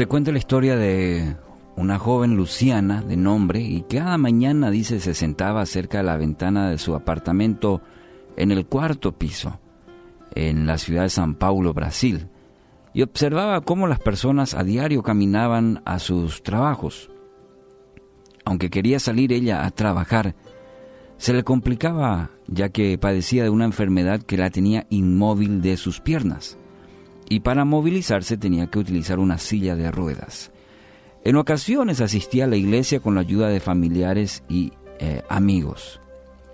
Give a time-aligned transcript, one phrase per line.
[0.00, 1.36] Se cuenta la historia de
[1.76, 6.70] una joven Luciana de nombre y cada mañana dice se sentaba cerca de la ventana
[6.70, 7.82] de su apartamento
[8.38, 9.60] en el cuarto piso,
[10.34, 12.28] en la ciudad de San Paulo, Brasil,
[12.94, 17.10] y observaba cómo las personas a diario caminaban a sus trabajos.
[18.46, 20.34] Aunque quería salir ella a trabajar,
[21.18, 26.00] se le complicaba ya que padecía de una enfermedad que la tenía inmóvil de sus
[26.00, 26.56] piernas
[27.30, 30.50] y para movilizarse tenía que utilizar una silla de ruedas.
[31.24, 36.00] En ocasiones asistía a la iglesia con la ayuda de familiares y eh, amigos.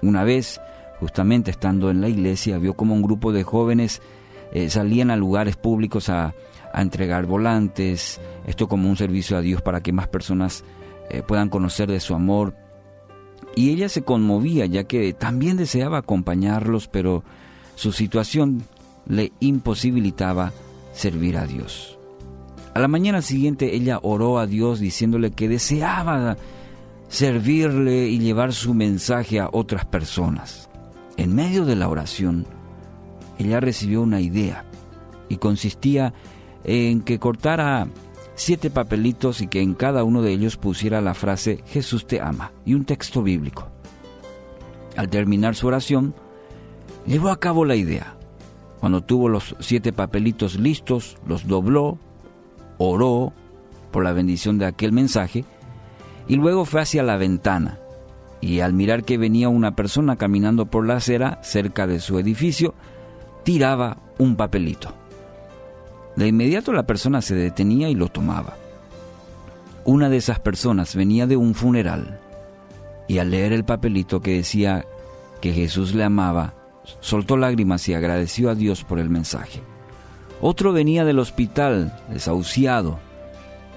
[0.00, 0.60] Una vez,
[0.98, 4.02] justamente estando en la iglesia, vio como un grupo de jóvenes
[4.52, 6.34] eh, salían a lugares públicos a,
[6.74, 10.64] entregar volantes, esto como un servicio a Dios para que más personas
[11.10, 12.54] eh, puedan conocer de su amor.
[13.54, 17.24] Y ella se conmovía ya que también deseaba acompañarlos, pero
[17.74, 18.62] su situación
[19.06, 20.52] le imposibilitaba
[20.92, 21.98] servir a Dios.
[22.74, 26.36] A la mañana siguiente ella oró a Dios diciéndole que deseaba
[27.08, 30.70] servirle y llevar su mensaje a otras personas.
[31.18, 32.46] En medio de la oración,
[33.38, 34.64] ella recibió una idea
[35.28, 36.14] y consistía
[36.64, 37.88] en que cortara
[38.34, 42.52] siete papelitos y que en cada uno de ellos pusiera la frase Jesús te ama
[42.64, 43.68] y un texto bíblico.
[44.96, 46.14] Al terminar su oración,
[47.06, 48.16] llevó a cabo la idea.
[48.82, 51.98] Cuando tuvo los siete papelitos listos, los dobló,
[52.78, 53.32] oró
[53.92, 55.44] por la bendición de aquel mensaje
[56.26, 57.78] y luego fue hacia la ventana
[58.40, 62.74] y al mirar que venía una persona caminando por la acera cerca de su edificio,
[63.44, 64.92] tiraba un papelito.
[66.16, 68.56] De inmediato la persona se detenía y lo tomaba.
[69.84, 72.18] Una de esas personas venía de un funeral
[73.06, 74.84] y al leer el papelito que decía
[75.40, 76.54] que Jesús le amaba,
[77.00, 79.62] soltó lágrimas y agradeció a Dios por el mensaje.
[80.40, 82.98] Otro venía del hospital, desahuciado,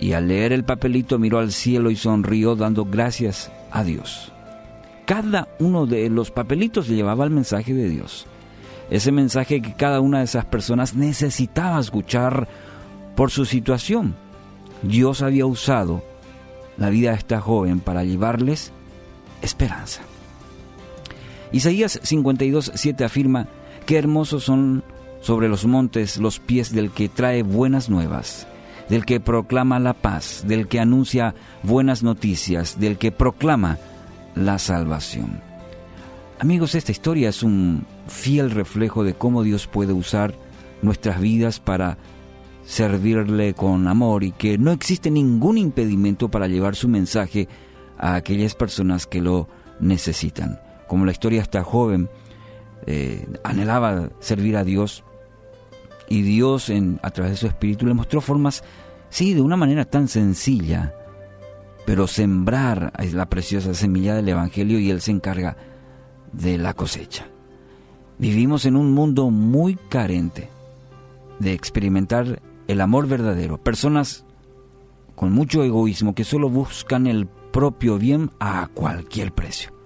[0.00, 4.32] y al leer el papelito miró al cielo y sonrió dando gracias a Dios.
[5.06, 8.26] Cada uno de los papelitos llevaba el mensaje de Dios.
[8.90, 12.48] Ese mensaje que cada una de esas personas necesitaba escuchar
[13.16, 14.14] por su situación.
[14.82, 16.02] Dios había usado
[16.76, 18.72] la vida de esta joven para llevarles
[19.42, 20.02] esperanza.
[21.52, 23.48] Isaías 52.7 afirma,
[23.86, 24.84] qué hermosos son
[25.20, 28.46] sobre los montes los pies del que trae buenas nuevas,
[28.88, 33.78] del que proclama la paz, del que anuncia buenas noticias, del que proclama
[34.34, 35.40] la salvación.
[36.38, 40.34] Amigos, esta historia es un fiel reflejo de cómo Dios puede usar
[40.82, 41.98] nuestras vidas para
[42.64, 47.48] servirle con amor y que no existe ningún impedimento para llevar su mensaje
[47.98, 49.48] a aquellas personas que lo
[49.80, 50.60] necesitan.
[50.90, 52.10] Como la historia esta joven
[52.84, 55.04] eh, anhelaba servir a Dios,
[56.08, 58.64] y Dios en, a través de su espíritu le mostró formas,
[59.08, 60.92] sí, de una manera tan sencilla,
[61.86, 65.56] pero sembrar la preciosa semilla del Evangelio y Él se encarga
[66.32, 67.28] de la cosecha.
[68.18, 70.48] Vivimos en un mundo muy carente
[71.38, 73.58] de experimentar el amor verdadero.
[73.58, 74.24] Personas
[75.14, 79.79] con mucho egoísmo que solo buscan el propio bien a cualquier precio.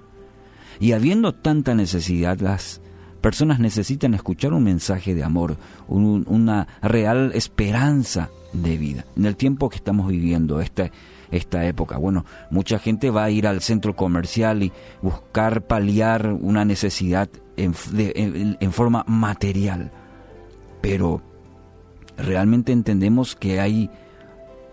[0.80, 2.80] Y habiendo tanta necesidad, las
[3.20, 5.56] personas necesitan escuchar un mensaje de amor,
[5.88, 9.06] una real esperanza de vida.
[9.16, 10.90] En el tiempo que estamos viviendo, esta,
[11.30, 16.64] esta época, bueno, mucha gente va a ir al centro comercial y buscar paliar una
[16.64, 17.74] necesidad en,
[18.60, 19.90] en forma material.
[20.80, 21.22] Pero
[22.18, 23.90] realmente entendemos que hay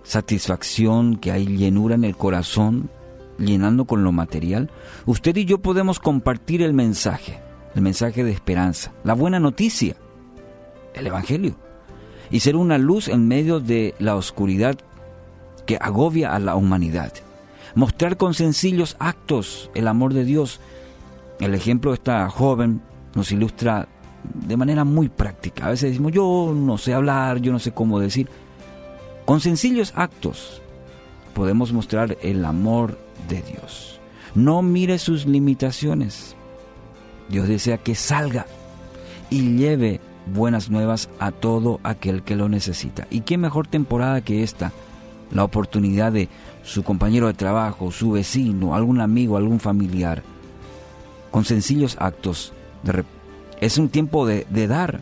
[0.03, 2.89] satisfacción, que hay llenura en el corazón,
[3.37, 4.69] llenando con lo material.
[5.05, 7.39] Usted y yo podemos compartir el mensaje
[7.75, 9.95] el mensaje de esperanza, la buena noticia,
[10.93, 11.55] el Evangelio,
[12.29, 14.77] y ser una luz en medio de la oscuridad
[15.65, 17.13] que agobia a la humanidad.
[17.75, 20.59] Mostrar con sencillos actos el amor de Dios.
[21.39, 22.81] El ejemplo de esta joven
[23.15, 23.87] nos ilustra
[24.33, 25.65] de manera muy práctica.
[25.65, 28.27] A veces decimos, yo no sé hablar, yo no sé cómo decir.
[29.25, 30.61] Con sencillos actos
[31.33, 32.97] podemos mostrar el amor
[33.27, 33.99] de Dios.
[34.35, 36.35] No mire sus limitaciones.
[37.29, 38.45] Dios desea que salga
[39.29, 39.99] y lleve
[40.33, 43.07] buenas nuevas a todo aquel que lo necesita.
[43.09, 44.71] ¿Y qué mejor temporada que esta?
[45.31, 46.29] La oportunidad de
[46.63, 50.23] su compañero de trabajo, su vecino, algún amigo, algún familiar,
[51.31, 52.53] con sencillos actos.
[52.83, 53.03] De
[53.61, 55.01] es un tiempo de, de dar,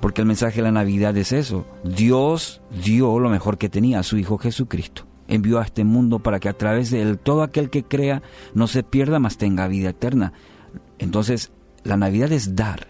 [0.00, 1.64] porque el mensaje de la Navidad es eso.
[1.82, 5.04] Dios dio lo mejor que tenía a su Hijo Jesucristo.
[5.28, 8.22] Envió a este mundo para que a través de él todo aquel que crea
[8.54, 10.32] no se pierda, mas tenga vida eterna.
[10.98, 11.52] Entonces,
[11.84, 12.88] la Navidad es dar.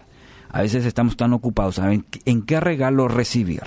[0.49, 2.05] A veces estamos tan ocupados, ¿saben?
[2.25, 3.63] ¿En qué regalo recibir?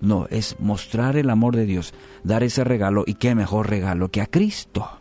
[0.00, 1.94] No, es mostrar el amor de Dios,
[2.24, 5.00] dar ese regalo y qué mejor regalo que a Cristo.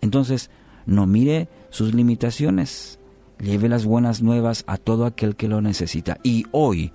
[0.00, 0.50] Entonces,
[0.84, 2.98] no mire sus limitaciones,
[3.38, 6.18] lleve las buenas nuevas a todo aquel que lo necesita.
[6.22, 6.92] Y hoy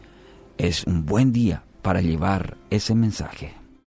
[0.58, 3.59] es un buen día para llevar ese mensaje.